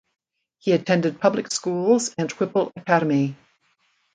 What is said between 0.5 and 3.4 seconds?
He attended public schools and Whipple Academy.